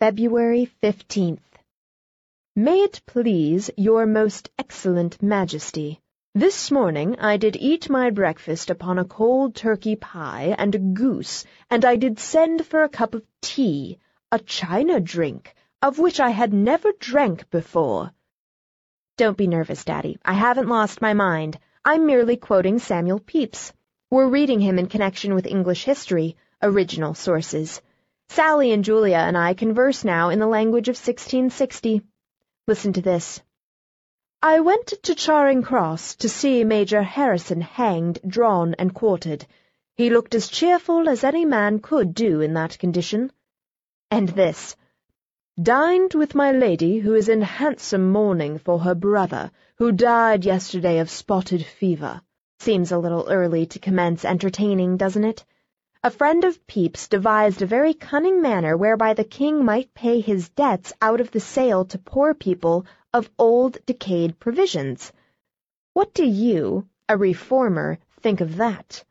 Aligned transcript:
February 0.00 0.70
15th. 0.80 1.40
May 2.54 2.82
it 2.82 3.00
please 3.04 3.68
your 3.76 4.06
most 4.06 4.48
excellent 4.56 5.20
majesty, 5.20 6.00
this 6.36 6.70
morning 6.70 7.16
I 7.18 7.36
did 7.36 7.56
eat 7.56 7.90
my 7.90 8.10
breakfast 8.10 8.70
upon 8.70 9.00
a 9.00 9.04
cold 9.04 9.56
turkey 9.56 9.96
pie 9.96 10.54
and 10.56 10.72
a 10.72 10.78
goose, 10.78 11.44
and 11.68 11.84
I 11.84 11.96
did 11.96 12.20
send 12.20 12.64
for 12.64 12.84
a 12.84 12.88
cup 12.88 13.12
of 13.12 13.26
tea, 13.40 13.98
a 14.30 14.38
China 14.38 15.00
drink, 15.00 15.52
of 15.82 15.98
which 15.98 16.20
I 16.20 16.30
had 16.30 16.52
never 16.52 16.92
drank 17.00 17.50
before. 17.50 18.12
Don't 19.16 19.36
be 19.36 19.48
nervous, 19.48 19.84
Daddy. 19.84 20.16
I 20.24 20.34
haven't 20.34 20.68
lost 20.68 21.02
my 21.02 21.12
mind. 21.12 21.58
I'm 21.84 22.06
merely 22.06 22.36
quoting 22.36 22.78
Samuel 22.78 23.18
Pepys. 23.18 23.72
We're 24.12 24.28
reading 24.28 24.60
him 24.60 24.78
in 24.78 24.86
connection 24.86 25.34
with 25.34 25.48
English 25.48 25.82
history, 25.82 26.36
original 26.62 27.14
sources. 27.14 27.82
Sallie 28.30 28.72
and 28.72 28.84
Julia 28.84 29.16
and 29.16 29.36
I 29.36 29.54
converse 29.54 30.04
now 30.04 30.28
in 30.28 30.38
the 30.38 30.46
language 30.46 30.88
of 30.88 30.94
1660. 30.94 32.02
Listen 32.66 32.92
to 32.92 33.02
this. 33.02 33.40
I 34.42 34.60
went 34.60 34.94
to 35.02 35.14
Charing 35.16 35.62
Cross 35.62 36.14
to 36.16 36.28
see 36.28 36.62
Major 36.62 37.02
Harrison 37.02 37.60
hanged, 37.60 38.20
drawn, 38.24 38.74
and 38.74 38.94
quartered. 38.94 39.44
He 39.96 40.10
looked 40.10 40.36
as 40.36 40.46
cheerful 40.46 41.08
as 41.08 41.24
any 41.24 41.44
man 41.44 41.80
could 41.80 42.14
do 42.14 42.40
in 42.40 42.54
that 42.54 42.78
condition. 42.78 43.32
And 44.10 44.28
this. 44.28 44.76
Dined 45.60 46.14
with 46.14 46.36
my 46.36 46.52
lady, 46.52 46.98
who 46.98 47.14
is 47.14 47.28
in 47.28 47.42
handsome 47.42 48.12
mourning 48.12 48.58
for 48.58 48.78
her 48.78 48.94
brother, 48.94 49.50
who 49.78 49.90
died 49.90 50.44
yesterday 50.44 51.00
of 51.00 51.10
spotted 51.10 51.66
fever. 51.66 52.22
Seems 52.60 52.92
a 52.92 52.98
little 52.98 53.26
early 53.28 53.66
to 53.66 53.80
commence 53.80 54.24
entertaining, 54.24 54.96
doesn't 54.96 55.24
it? 55.24 55.44
A 56.04 56.12
friend 56.12 56.44
of 56.44 56.64
Pepys 56.68 57.08
devised 57.08 57.60
a 57.60 57.66
very 57.66 57.92
cunning 57.92 58.40
manner 58.40 58.76
whereby 58.76 59.14
the 59.14 59.24
king 59.24 59.64
might 59.64 59.94
pay 59.94 60.20
his 60.20 60.48
debts 60.50 60.92
out 61.02 61.20
of 61.20 61.32
the 61.32 61.40
sale 61.40 61.84
to 61.86 61.98
poor 61.98 62.34
people 62.34 62.86
of 63.12 63.28
old 63.36 63.84
decayed 63.84 64.38
provisions. 64.38 65.12
What 65.94 66.14
do 66.14 66.24
you, 66.24 66.86
a 67.08 67.16
reformer, 67.16 67.98
think 68.20 68.40
of 68.40 68.58
that? 68.58 69.02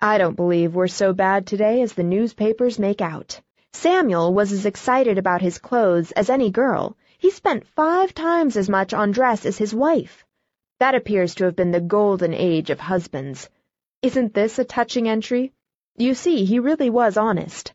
I 0.00 0.16
don't 0.16 0.36
believe 0.36 0.74
we're 0.74 0.88
so 0.88 1.12
bad 1.12 1.46
today 1.46 1.82
as 1.82 1.92
the 1.92 2.02
newspapers 2.02 2.78
make 2.78 3.02
out. 3.02 3.42
Samuel 3.74 4.32
was 4.32 4.52
as 4.52 4.64
excited 4.64 5.18
about 5.18 5.42
his 5.42 5.58
clothes 5.58 6.12
as 6.12 6.30
any 6.30 6.50
girl. 6.50 6.96
He 7.18 7.30
spent 7.30 7.66
five 7.66 8.14
times 8.14 8.56
as 8.56 8.70
much 8.70 8.94
on 8.94 9.10
dress 9.10 9.44
as 9.44 9.58
his 9.58 9.74
wife. 9.74 10.24
That 10.78 10.94
appears 10.94 11.34
to 11.34 11.44
have 11.44 11.56
been 11.56 11.72
the 11.72 11.80
golden 11.82 12.32
age 12.32 12.70
of 12.70 12.80
husbands. 12.80 13.50
Isn't 14.00 14.32
this 14.32 14.58
a 14.58 14.64
touching 14.64 15.08
entry? 15.08 15.52
You 15.98 16.12
see, 16.12 16.44
he 16.44 16.58
really 16.58 16.90
was 16.90 17.16
honest. 17.16 17.72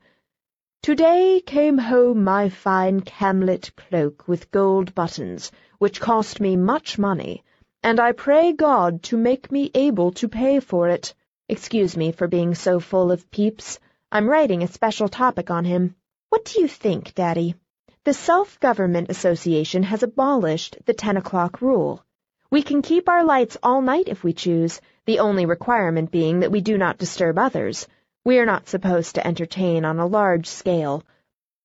Today 0.84 1.42
came 1.44 1.80
home 1.80 2.24
my 2.24 2.50
fine 2.50 3.02
camlet 3.02 3.72
cloak 3.76 4.28
with 4.28 4.52
gold 4.52 4.94
buttons, 4.94 5.52
which 5.80 6.00
cost 6.00 6.40
me 6.40 6.56
much 6.56 7.00
money, 7.00 7.44
and 7.82 8.00
I 8.00 8.12
pray 8.12 8.54
God 8.54 9.02
to 9.04 9.18
make 9.18 9.52
me 9.52 9.72
able 9.74 10.12
to 10.14 10.28
pay 10.28 10.60
for 10.60 10.88
it. 10.88 11.16
Excuse 11.50 11.98
me 11.98 12.12
for 12.12 12.28
being 12.28 12.54
so 12.54 12.80
full 12.80 13.12
of 13.12 13.30
Pepys. 13.32 13.80
I'm 14.12 14.30
writing 14.30 14.62
a 14.62 14.68
special 14.68 15.10
topic 15.10 15.50
on 15.50 15.66
him. 15.66 15.96
What 16.30 16.46
do 16.46 16.62
you 16.62 16.68
think, 16.68 17.16
Daddy? 17.16 17.56
The 18.04 18.14
Self-Government 18.14 19.10
Association 19.10 19.82
has 19.82 20.04
abolished 20.04 20.78
the 20.86 20.94
ten 20.94 21.18
o'clock 21.18 21.60
rule. 21.60 22.06
We 22.52 22.62
can 22.62 22.84
keep 22.84 23.10
our 23.10 23.24
lights 23.24 23.58
all 23.64 23.82
night 23.82 24.10
if 24.10 24.24
we 24.24 24.34
choose, 24.34 24.80
the 25.06 25.20
only 25.20 25.48
requirement 25.48 26.12
being 26.12 26.42
that 26.42 26.52
we 26.52 26.62
do 26.62 26.78
not 26.78 27.00
disturb 27.00 27.40
others. 27.40 27.88
We 28.24 28.38
are 28.38 28.46
not 28.46 28.70
supposed 28.70 29.16
to 29.16 29.26
entertain 29.26 29.84
on 29.84 29.98
a 29.98 30.06
large 30.06 30.46
scale. 30.46 31.04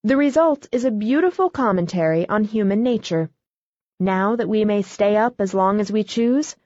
The 0.04 0.16
result 0.16 0.66
is 0.72 0.86
a 0.86 0.90
beautiful 0.90 1.50
commentary 1.50 2.26
on 2.26 2.44
human 2.44 2.82
nature. 2.82 3.28
Now 4.00 4.36
that 4.36 4.48
we 4.48 4.64
may 4.64 4.80
stay 4.80 5.16
up 5.16 5.38
as 5.38 5.52
long 5.52 5.80
as 5.80 5.92
we 5.92 6.02
choose, 6.02 6.56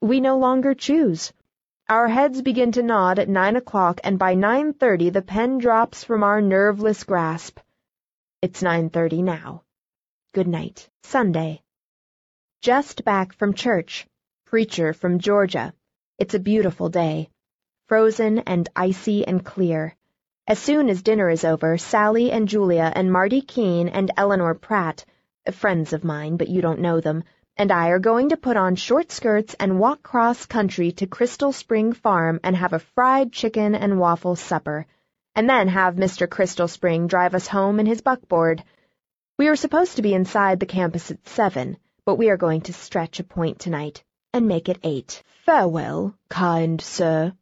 we 0.00 0.20
no 0.20 0.38
longer 0.38 0.74
choose. 0.74 1.32
Our 1.88 2.06
heads 2.06 2.42
begin 2.42 2.70
to 2.72 2.84
nod 2.84 3.18
at 3.18 3.28
nine 3.28 3.56
o'clock, 3.56 4.00
and 4.04 4.20
by 4.20 4.34
nine 4.34 4.72
thirty 4.72 5.10
the 5.10 5.20
pen 5.20 5.58
drops 5.58 6.04
from 6.04 6.22
our 6.22 6.40
nerveless 6.40 7.02
grasp. 7.02 7.58
It's 8.42 8.62
nine 8.62 8.88
thirty 8.88 9.20
now. 9.20 9.64
Good 10.32 10.46
night. 10.46 10.88
Sunday. 11.02 11.60
Just 12.62 13.04
back 13.04 13.32
from 13.32 13.54
church. 13.54 14.06
Preacher 14.46 14.92
from 14.92 15.18
Georgia. 15.18 15.74
It's 16.18 16.34
a 16.34 16.38
beautiful 16.38 16.88
day 16.88 17.30
frozen 17.90 18.38
and 18.46 18.68
icy 18.76 19.26
and 19.26 19.44
clear. 19.44 19.96
As 20.46 20.60
soon 20.60 20.88
as 20.88 21.02
dinner 21.02 21.28
is 21.28 21.44
over, 21.44 21.76
Sallie 21.76 22.30
and 22.30 22.46
Julia 22.46 22.92
and 22.94 23.10
Marty 23.10 23.40
Keene 23.40 23.88
and 23.88 24.12
Eleanor 24.16 24.54
Pratt, 24.54 25.04
friends 25.50 25.92
of 25.92 26.04
mine, 26.04 26.36
but 26.36 26.46
you 26.46 26.62
don't 26.62 26.78
know 26.78 27.00
them, 27.00 27.24
and 27.56 27.72
I 27.72 27.88
are 27.88 27.98
going 27.98 28.28
to 28.28 28.36
put 28.36 28.56
on 28.56 28.76
short 28.76 29.10
skirts 29.10 29.56
and 29.58 29.80
walk 29.80 30.04
cross 30.04 30.46
country 30.46 30.92
to 30.92 31.08
Crystal 31.08 31.52
Spring 31.52 31.92
Farm 31.92 32.38
and 32.44 32.54
have 32.54 32.72
a 32.72 32.78
fried 32.78 33.32
chicken 33.32 33.74
and 33.74 33.98
waffle 33.98 34.36
supper, 34.36 34.86
and 35.34 35.50
then 35.50 35.66
have 35.66 35.96
Mr. 35.96 36.30
Crystal 36.30 36.68
Spring 36.68 37.08
drive 37.08 37.34
us 37.34 37.48
home 37.48 37.80
in 37.80 37.86
his 37.86 38.02
buckboard. 38.02 38.62
We 39.36 39.48
are 39.48 39.56
supposed 39.56 39.96
to 39.96 40.02
be 40.02 40.14
inside 40.14 40.60
the 40.60 40.74
campus 40.78 41.10
at 41.10 41.26
seven, 41.26 41.76
but 42.04 42.14
we 42.14 42.30
are 42.30 42.36
going 42.36 42.60
to 42.60 42.72
stretch 42.72 43.18
a 43.18 43.24
point 43.24 43.58
tonight 43.58 44.04
and 44.32 44.46
make 44.46 44.68
it 44.68 44.78
eight. 44.84 45.24
Farewell, 45.44 46.14
kind 46.28 46.80
sir. 46.80 47.32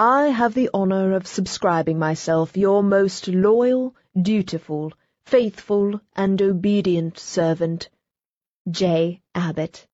I 0.00 0.26
have 0.26 0.54
the 0.54 0.70
honour 0.72 1.14
of 1.14 1.26
subscribing 1.26 1.98
myself 1.98 2.56
your 2.56 2.84
most 2.84 3.26
loyal, 3.26 3.96
dutiful, 4.20 4.92
faithful, 5.26 6.00
and 6.14 6.40
obedient 6.40 7.18
servant, 7.18 7.88
J. 8.70 9.20
Abbott. 9.34 9.86